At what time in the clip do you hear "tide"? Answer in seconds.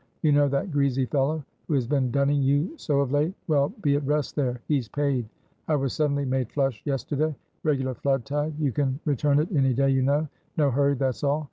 8.25-8.53